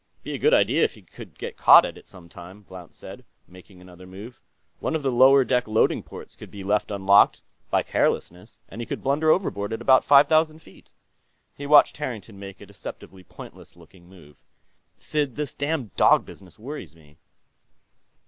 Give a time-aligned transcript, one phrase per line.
[0.23, 3.23] "Be a good idea if he could be caught at it, some time," Blount said,
[3.47, 4.41] making another move.
[4.79, 8.87] "One of the lower deck loading ports could be left unlocked, by carelessness, and he
[8.87, 10.91] could blunder overboard at about five thousand feet."
[11.53, 14.41] He watched Harrington make a deceptively pointless looking move.
[14.97, 17.17] "Sid, this damn dog business worries me."